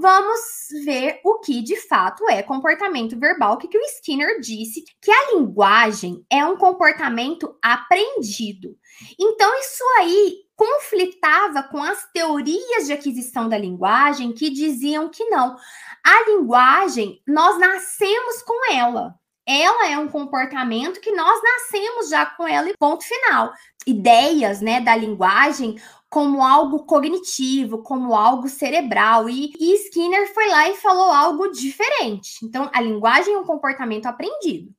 [0.00, 0.40] Vamos
[0.84, 5.10] ver o que de fato é comportamento verbal, o que, que o Skinner disse, que
[5.10, 8.76] a linguagem é um comportamento aprendido.
[9.18, 15.56] Então, isso aí conflitava com as teorias de aquisição da linguagem que diziam que não.
[16.04, 19.14] A linguagem, nós nascemos com ela.
[19.46, 23.52] Ela é um comportamento que nós nascemos já com ela e ponto final.
[23.86, 29.28] Ideias, né, da linguagem como algo cognitivo, como algo cerebral.
[29.28, 32.44] E, e Skinner foi lá e falou algo diferente.
[32.44, 34.72] Então, a linguagem é um comportamento aprendido.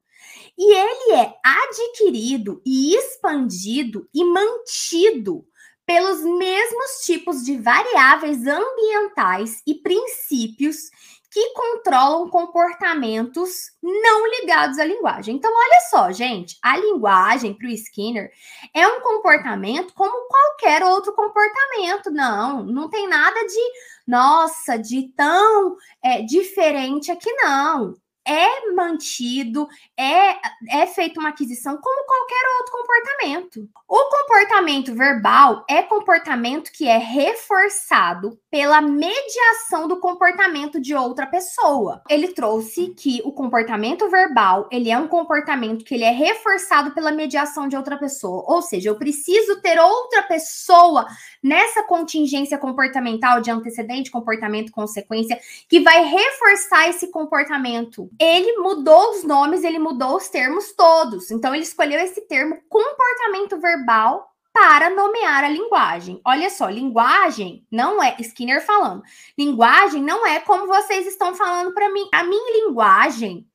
[0.58, 5.46] E ele é adquirido e expandido e mantido
[5.86, 10.90] pelos mesmos tipos de variáveis ambientais e princípios
[11.32, 15.36] que controlam comportamentos não ligados à linguagem.
[15.36, 18.32] Então, olha só, gente, a linguagem para o Skinner
[18.74, 22.10] é um comportamento como qualquer outro comportamento.
[22.12, 23.72] Não, não tem nada de,
[24.08, 27.96] nossa, de tão é, diferente aqui, não
[28.30, 30.38] é mantido, é,
[30.70, 33.70] é feita uma aquisição como qualquer outro comportamento.
[33.88, 42.04] O comportamento verbal é comportamento que é reforçado pela mediação do comportamento de outra pessoa.
[42.08, 47.12] Ele trouxe que o comportamento verbal, ele é um comportamento que ele é reforçado pela
[47.12, 48.44] mediação de outra pessoa.
[48.48, 51.08] Ou seja, eu preciso ter outra pessoa
[51.42, 58.10] nessa contingência comportamental de antecedente, comportamento, consequência, que vai reforçar esse comportamento.
[58.20, 61.32] Ele mudou os nomes, ele mudou os termos todos.
[61.32, 66.20] Então ele escolheu esse termo comportamento verbal para nomear a linguagem.
[66.26, 69.02] Olha só, linguagem não é Skinner falando.
[69.38, 72.08] Linguagem não é como vocês estão falando para mim.
[72.14, 73.48] A minha linguagem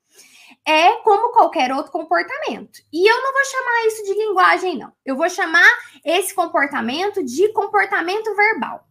[0.66, 2.80] é como qualquer outro comportamento.
[2.90, 4.92] E eu não vou chamar isso de linguagem não.
[5.04, 5.68] Eu vou chamar
[6.02, 8.86] esse comportamento de comportamento verbal.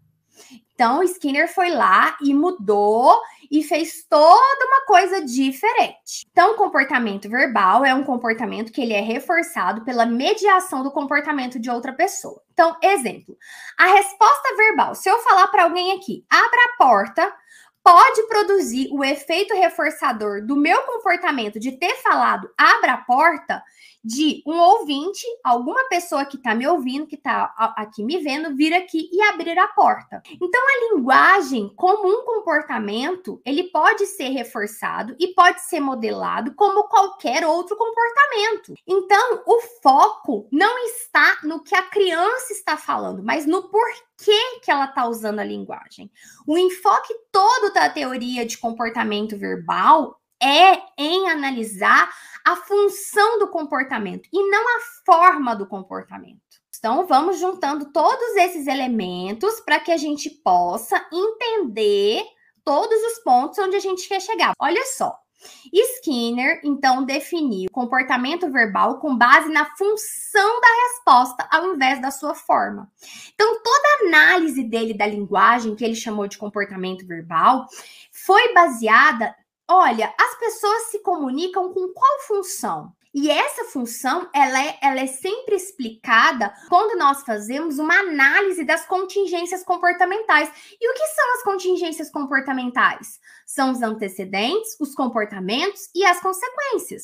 [0.73, 3.19] Então, Skinner foi lá e mudou
[3.53, 6.25] e fez toda uma coisa diferente.
[6.31, 11.69] Então, comportamento verbal é um comportamento que ele é reforçado pela mediação do comportamento de
[11.69, 12.41] outra pessoa.
[12.51, 13.37] Então, exemplo,
[13.77, 17.35] a resposta verbal, se eu falar para alguém aqui, abra a porta,
[17.83, 23.61] pode produzir o efeito reforçador do meu comportamento de ter falado abra a porta
[24.03, 28.73] de um ouvinte, alguma pessoa que está me ouvindo, que está aqui me vendo, vir
[28.73, 30.21] aqui e abrir a porta.
[30.41, 36.83] Então, a linguagem, como um comportamento, ele pode ser reforçado e pode ser modelado como
[36.89, 38.73] qualquer outro comportamento.
[38.85, 44.12] Então, o foco não está no que a criança está falando, mas no porquê
[44.61, 46.11] que ela está usando a linguagem.
[46.47, 52.09] O enfoque todo da teoria de comportamento verbal é em analisar
[52.45, 56.41] a função do comportamento e não a forma do comportamento.
[56.77, 62.25] Então, vamos juntando todos esses elementos para que a gente possa entender
[62.65, 64.51] todos os pontos onde a gente quer chegar.
[64.59, 65.22] Olha só.
[65.71, 72.35] Skinner, então, definiu comportamento verbal com base na função da resposta ao invés da sua
[72.35, 72.91] forma.
[73.33, 77.67] Então, toda a análise dele da linguagem, que ele chamou de comportamento verbal,
[78.11, 79.35] foi baseada
[79.67, 82.93] Olha, as pessoas se comunicam com qual função?
[83.13, 88.87] E essa função, ela é, ela é sempre explicada quando nós fazemos uma análise das
[88.87, 90.49] contingências comportamentais.
[90.81, 93.19] E o que são as contingências comportamentais?
[93.45, 97.03] São os antecedentes, os comportamentos e as consequências.